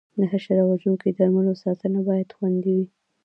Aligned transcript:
د 0.19 0.21
حشره 0.31 0.63
وژونکو 0.69 1.05
درملو 1.17 1.53
ساتنه 1.63 1.99
باید 2.07 2.35
خوندي 2.37 2.71
وي. 2.77 2.87